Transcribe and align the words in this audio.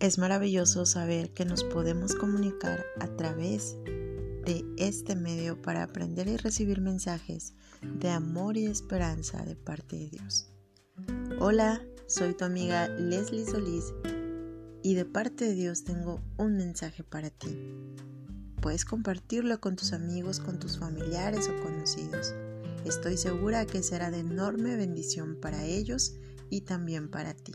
Es 0.00 0.16
maravilloso 0.16 0.86
saber 0.86 1.30
que 1.30 1.44
nos 1.44 1.64
podemos 1.64 2.14
comunicar 2.14 2.86
a 3.00 3.08
través 3.16 3.76
de 3.84 4.64
este 4.76 5.16
medio 5.16 5.60
para 5.60 5.82
aprender 5.82 6.28
y 6.28 6.36
recibir 6.36 6.80
mensajes 6.80 7.54
de 7.82 8.08
amor 8.08 8.56
y 8.56 8.66
esperanza 8.66 9.44
de 9.44 9.56
parte 9.56 9.96
de 9.96 10.08
Dios. 10.10 10.50
Hola, 11.40 11.82
soy 12.06 12.34
tu 12.34 12.44
amiga 12.44 12.86
Leslie 12.86 13.44
Solís 13.44 13.92
y 14.84 14.94
de 14.94 15.04
parte 15.04 15.46
de 15.46 15.54
Dios 15.54 15.82
tengo 15.82 16.22
un 16.36 16.56
mensaje 16.56 17.02
para 17.02 17.30
ti. 17.30 17.58
Puedes 18.62 18.84
compartirlo 18.84 19.60
con 19.60 19.74
tus 19.74 19.92
amigos, 19.92 20.38
con 20.38 20.60
tus 20.60 20.78
familiares 20.78 21.48
o 21.48 21.60
conocidos. 21.64 22.34
Estoy 22.84 23.16
segura 23.16 23.66
que 23.66 23.82
será 23.82 24.12
de 24.12 24.20
enorme 24.20 24.76
bendición 24.76 25.40
para 25.40 25.64
ellos 25.64 26.14
y 26.50 26.60
también 26.60 27.10
para 27.10 27.34
ti. 27.34 27.52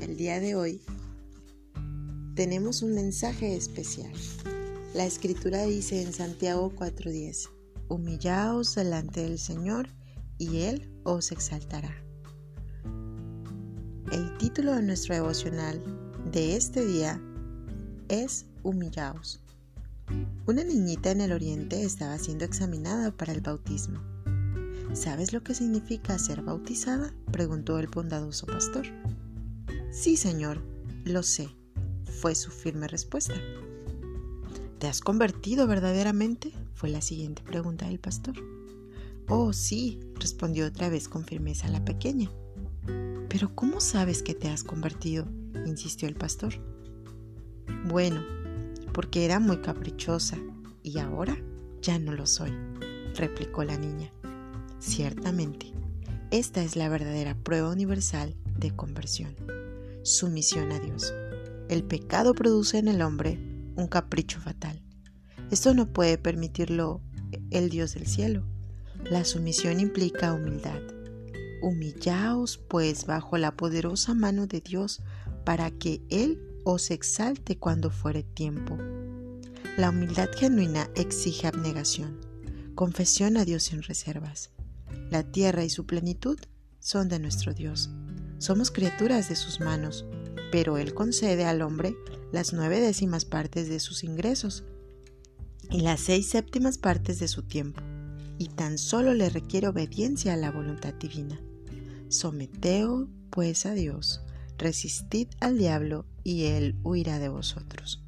El 0.00 0.16
día 0.16 0.40
de 0.40 0.56
hoy 0.56 0.82
tenemos 2.36 2.82
un 2.82 2.94
mensaje 2.94 3.56
especial. 3.56 4.12
La 4.92 5.06
escritura 5.06 5.64
dice 5.64 6.02
en 6.02 6.12
Santiago 6.12 6.70
4:10, 6.76 7.48
humillaos 7.88 8.74
delante 8.74 9.22
del 9.22 9.38
Señor 9.38 9.88
y 10.36 10.58
Él 10.58 10.92
os 11.02 11.32
exaltará. 11.32 11.90
El 14.12 14.36
título 14.36 14.74
de 14.74 14.82
nuestro 14.82 15.14
devocional 15.14 15.82
de 16.30 16.56
este 16.56 16.84
día 16.84 17.18
es 18.08 18.44
Humillaos. 18.62 19.40
Una 20.46 20.62
niñita 20.62 21.10
en 21.12 21.22
el 21.22 21.32
oriente 21.32 21.84
estaba 21.84 22.18
siendo 22.18 22.44
examinada 22.44 23.16
para 23.16 23.32
el 23.32 23.40
bautismo. 23.40 23.98
¿Sabes 24.92 25.32
lo 25.32 25.42
que 25.42 25.54
significa 25.54 26.18
ser 26.18 26.42
bautizada? 26.42 27.14
preguntó 27.32 27.78
el 27.78 27.88
bondadoso 27.88 28.46
pastor. 28.46 28.86
Sí, 29.90 30.16
señor, 30.18 30.62
lo 31.04 31.22
sé, 31.22 31.48
fue 32.16 32.34
su 32.34 32.50
firme 32.50 32.88
respuesta. 32.88 33.34
¿Te 34.78 34.88
has 34.88 35.00
convertido 35.00 35.66
verdaderamente? 35.66 36.52
fue 36.74 36.90
la 36.90 37.00
siguiente 37.00 37.42
pregunta 37.42 37.86
del 37.86 37.98
pastor. 37.98 38.34
Oh, 39.28 39.52
sí, 39.52 40.00
respondió 40.20 40.66
otra 40.66 40.88
vez 40.88 41.08
con 41.08 41.24
firmeza 41.24 41.68
la 41.68 41.84
pequeña. 41.84 42.30
Pero 43.28 43.54
¿cómo 43.54 43.80
sabes 43.80 44.22
que 44.22 44.34
te 44.34 44.48
has 44.48 44.62
convertido? 44.62 45.26
insistió 45.64 46.06
el 46.08 46.14
pastor. 46.14 46.54
Bueno, 47.86 48.22
porque 48.92 49.24
era 49.24 49.40
muy 49.40 49.58
caprichosa 49.58 50.36
y 50.82 50.98
ahora 50.98 51.36
ya 51.82 51.98
no 51.98 52.12
lo 52.12 52.26
soy, 52.26 52.52
replicó 53.14 53.64
la 53.64 53.78
niña. 53.78 54.12
Ciertamente, 54.78 55.72
esta 56.30 56.62
es 56.62 56.76
la 56.76 56.88
verdadera 56.88 57.34
prueba 57.34 57.70
universal 57.70 58.34
de 58.58 58.74
conversión, 58.74 59.34
sumisión 60.02 60.70
a 60.72 60.78
Dios. 60.78 61.12
El 61.68 61.82
pecado 61.84 62.34
produce 62.34 62.78
en 62.78 62.88
el 62.88 63.02
hombre 63.02 63.38
un 63.76 63.88
capricho 63.88 64.40
fatal. 64.40 64.82
Esto 65.50 65.74
no 65.74 65.92
puede 65.92 66.18
permitirlo 66.18 67.02
el 67.50 67.70
Dios 67.70 67.94
del 67.94 68.06
cielo. 68.06 68.44
La 69.10 69.24
sumisión 69.24 69.80
implica 69.80 70.32
humildad. 70.32 70.80
Humillaos 71.62 72.58
pues 72.58 73.06
bajo 73.06 73.36
la 73.38 73.56
poderosa 73.56 74.14
mano 74.14 74.46
de 74.46 74.60
Dios 74.60 75.02
para 75.44 75.70
que 75.70 76.02
Él 76.10 76.40
os 76.64 76.90
exalte 76.90 77.58
cuando 77.58 77.90
fuere 77.90 78.22
tiempo. 78.22 78.76
La 79.76 79.90
humildad 79.90 80.28
genuina 80.36 80.90
exige 80.94 81.46
abnegación, 81.46 82.18
confesión 82.74 83.36
a 83.36 83.44
Dios 83.44 83.64
sin 83.64 83.82
reservas. 83.82 84.50
La 85.10 85.22
tierra 85.22 85.64
y 85.64 85.70
su 85.70 85.86
plenitud 85.86 86.38
son 86.78 87.08
de 87.08 87.18
nuestro 87.18 87.52
Dios. 87.54 87.90
Somos 88.38 88.70
criaturas 88.70 89.28
de 89.28 89.36
sus 89.36 89.60
manos, 89.60 90.04
pero 90.50 90.78
Él 90.78 90.94
concede 90.94 91.44
al 91.44 91.62
hombre 91.62 91.96
las 92.32 92.52
nueve 92.52 92.80
décimas 92.80 93.24
partes 93.24 93.68
de 93.68 93.80
sus 93.80 94.04
ingresos 94.04 94.64
y 95.70 95.80
las 95.80 96.00
seis 96.00 96.28
séptimas 96.28 96.78
partes 96.78 97.18
de 97.18 97.28
su 97.28 97.42
tiempo, 97.42 97.82
y 98.38 98.48
tan 98.48 98.78
solo 98.78 99.14
le 99.14 99.28
requiere 99.28 99.68
obediencia 99.68 100.34
a 100.34 100.36
la 100.36 100.50
voluntad 100.50 100.94
divina. 100.94 101.40
Someteo 102.08 103.08
pues 103.30 103.66
a 103.66 103.74
Dios, 103.74 104.22
resistid 104.58 105.28
al 105.40 105.58
diablo 105.58 106.06
y 106.22 106.44
él 106.44 106.76
huirá 106.82 107.18
de 107.18 107.28
vosotros. 107.28 108.04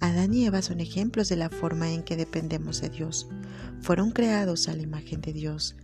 Adán 0.00 0.32
y 0.32 0.46
Eva 0.46 0.62
son 0.62 0.80
ejemplos 0.80 1.28
de 1.28 1.36
la 1.36 1.50
forma 1.50 1.92
en 1.92 2.02
que 2.02 2.16
dependemos 2.16 2.80
de 2.80 2.88
Dios. 2.88 3.28
Fueron 3.82 4.12
creados 4.12 4.68
a 4.68 4.74
la 4.74 4.82
imagen 4.82 5.20
de 5.20 5.34
Dios 5.34 5.76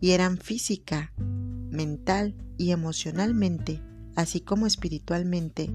y 0.00 0.12
eran 0.12 0.38
física, 0.38 1.12
mental 1.18 2.34
y 2.56 2.70
emocionalmente 2.70 3.82
así 4.18 4.40
como 4.40 4.66
espiritualmente, 4.66 5.70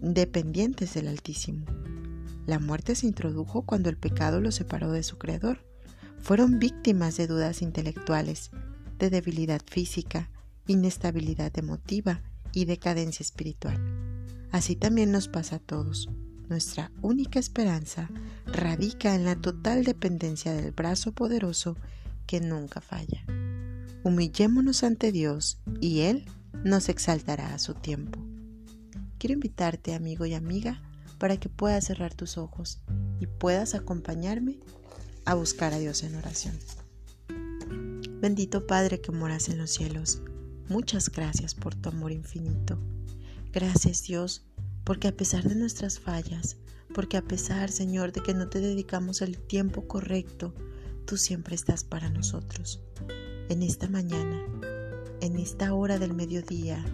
dependientes 0.00 0.94
del 0.94 1.06
Altísimo. 1.06 1.64
La 2.44 2.58
muerte 2.58 2.96
se 2.96 3.06
introdujo 3.06 3.62
cuando 3.62 3.88
el 3.88 3.96
pecado 3.96 4.40
los 4.40 4.56
separó 4.56 4.90
de 4.90 5.04
su 5.04 5.16
Creador. 5.16 5.64
Fueron 6.18 6.58
víctimas 6.58 7.16
de 7.16 7.28
dudas 7.28 7.62
intelectuales, 7.62 8.50
de 8.98 9.10
debilidad 9.10 9.62
física, 9.64 10.28
inestabilidad 10.66 11.56
emotiva 11.56 12.20
y 12.52 12.64
decadencia 12.64 13.22
espiritual. 13.22 13.80
Así 14.50 14.74
también 14.74 15.12
nos 15.12 15.28
pasa 15.28 15.56
a 15.56 15.60
todos. 15.60 16.08
Nuestra 16.48 16.90
única 17.00 17.38
esperanza 17.38 18.10
radica 18.46 19.14
en 19.14 19.24
la 19.24 19.36
total 19.36 19.84
dependencia 19.84 20.52
del 20.52 20.72
brazo 20.72 21.12
poderoso 21.12 21.76
que 22.26 22.40
nunca 22.40 22.80
falla. 22.80 23.24
Humillémonos 24.02 24.82
ante 24.82 25.12
Dios 25.12 25.60
y 25.80 26.00
Él 26.00 26.24
nos 26.64 26.88
exaltará 26.88 27.54
a 27.54 27.58
su 27.58 27.74
tiempo. 27.74 28.18
Quiero 29.18 29.34
invitarte, 29.34 29.94
amigo 29.94 30.26
y 30.26 30.34
amiga, 30.34 30.82
para 31.18 31.36
que 31.36 31.48
puedas 31.48 31.86
cerrar 31.86 32.14
tus 32.14 32.38
ojos 32.38 32.80
y 33.20 33.26
puedas 33.26 33.74
acompañarme 33.74 34.58
a 35.24 35.34
buscar 35.34 35.72
a 35.72 35.78
Dios 35.78 36.02
en 36.02 36.14
oración. 36.16 36.58
Bendito 38.20 38.66
Padre 38.66 39.00
que 39.00 39.12
moras 39.12 39.48
en 39.48 39.58
los 39.58 39.70
cielos, 39.70 40.22
muchas 40.68 41.10
gracias 41.10 41.54
por 41.54 41.74
tu 41.74 41.88
amor 41.88 42.12
infinito. 42.12 42.78
Gracias 43.52 44.02
Dios, 44.02 44.44
porque 44.84 45.08
a 45.08 45.16
pesar 45.16 45.44
de 45.44 45.54
nuestras 45.54 45.98
fallas, 45.98 46.56
porque 46.94 47.16
a 47.16 47.22
pesar, 47.22 47.70
Señor, 47.70 48.12
de 48.12 48.22
que 48.22 48.34
no 48.34 48.48
te 48.48 48.60
dedicamos 48.60 49.22
el 49.22 49.38
tiempo 49.38 49.86
correcto, 49.86 50.54
tú 51.06 51.16
siempre 51.16 51.54
estás 51.54 51.84
para 51.84 52.10
nosotros. 52.10 52.80
En 53.48 53.62
esta 53.62 53.88
mañana 53.88 54.42
en 55.26 55.38
esta 55.38 55.74
hora 55.74 55.98
del 55.98 56.14
mediodía 56.14 56.84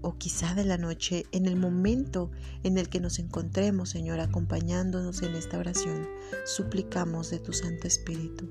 o 0.00 0.16
quizá 0.16 0.54
de 0.54 0.64
la 0.64 0.78
noche, 0.78 1.26
en 1.32 1.44
el 1.44 1.56
momento 1.56 2.30
en 2.62 2.78
el 2.78 2.88
que 2.88 2.98
nos 2.98 3.18
encontremos, 3.18 3.90
Señor, 3.90 4.20
acompañándonos 4.20 5.22
en 5.22 5.34
esta 5.34 5.58
oración, 5.58 6.08
suplicamos 6.46 7.30
de 7.30 7.40
tu 7.40 7.52
Santo 7.52 7.86
Espíritu 7.86 8.48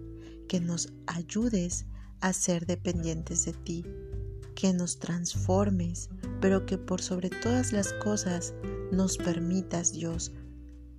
que 0.48 0.60
nos 0.60 0.94
ayudes 1.08 1.88
a 2.22 2.32
ser 2.32 2.68
dependientes 2.68 3.46
de 3.46 3.54
ti, 3.54 3.86
que 4.56 4.72
nos 4.72 5.00
transformes, 5.00 6.10
pero 6.40 6.68
que 6.68 6.78
por 6.78 7.02
sobre 7.02 7.32
todas 7.32 7.74
las 7.74 7.92
cosas 7.94 8.54
nos 8.92 9.18
permitas, 9.18 9.94
Dios, 9.94 10.32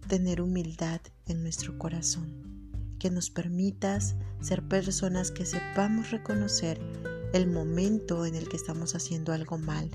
tener 0.08 0.40
humildad 0.40 1.00
en 1.26 1.42
nuestro 1.42 1.78
corazón, 1.78 2.32
que 2.98 3.10
nos 3.10 3.30
permitas 3.30 4.16
ser 4.40 4.66
personas 4.66 5.30
que 5.30 5.46
sepamos 5.46 6.10
reconocer 6.10 6.80
el 7.34 7.48
momento 7.48 8.26
en 8.26 8.36
el 8.36 8.48
que 8.48 8.56
estamos 8.56 8.94
haciendo 8.94 9.32
algo 9.32 9.58
mal, 9.58 9.90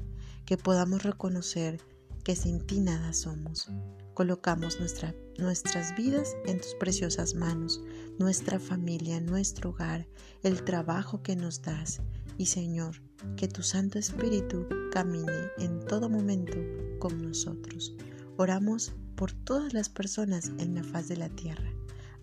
que 0.45 0.57
podamos 0.57 1.03
reconocer 1.03 1.79
que 2.25 2.35
sin 2.35 2.59
ti 2.67 2.81
nada 2.81 3.13
somos. 3.13 3.71
Colocamos 4.13 4.77
nuestra, 4.81 5.15
nuestras 5.37 5.95
vidas 5.95 6.35
en 6.45 6.57
tus 6.59 6.75
preciosas 6.75 7.35
manos, 7.35 7.81
nuestra 8.19 8.59
familia, 8.59 9.21
nuestro 9.21 9.69
hogar, 9.69 10.05
el 10.43 10.65
trabajo 10.65 11.23
que 11.23 11.37
nos 11.37 11.61
das. 11.61 12.01
Y 12.37 12.47
Señor, 12.47 13.01
que 13.37 13.47
tu 13.47 13.63
Santo 13.63 13.97
Espíritu 13.97 14.67
camine 14.91 15.49
en 15.59 15.79
todo 15.85 16.09
momento 16.09 16.57
con 16.99 17.21
nosotros. 17.21 17.95
Oramos 18.35 18.91
por 19.15 19.31
todas 19.31 19.71
las 19.73 19.87
personas 19.87 20.51
en 20.57 20.75
la 20.75 20.83
faz 20.83 21.07
de 21.07 21.15
la 21.15 21.29
tierra. 21.29 21.71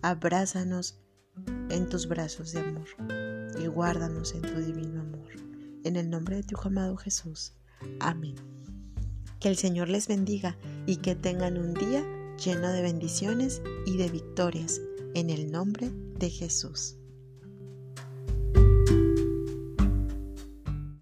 Abrázanos 0.03 0.99
en 1.69 1.89
tus 1.89 2.07
brazos 2.07 2.51
de 2.51 2.59
amor 2.59 3.26
guárdanos 3.77 4.33
en 4.33 4.41
tu 4.41 4.59
divino 4.59 5.01
amor. 5.01 5.29
En 5.83 5.97
el 5.97 6.09
nombre 6.09 6.37
de 6.37 6.41
tu 6.41 6.57
amado 6.63 6.97
Jesús. 6.97 7.53
Amén. 7.99 8.33
Que 9.39 9.49
el 9.49 9.55
Señor 9.55 9.87
les 9.87 10.07
bendiga 10.07 10.57
y 10.87 10.95
que 10.95 11.13
tengan 11.13 11.59
un 11.59 11.75
día 11.75 12.03
lleno 12.43 12.71
de 12.71 12.81
bendiciones 12.81 13.61
y 13.85 13.97
de 13.97 14.09
victorias 14.09 14.81
en 15.13 15.29
el 15.29 15.51
nombre 15.51 15.91
de 15.91 16.31
Jesús. 16.31 16.96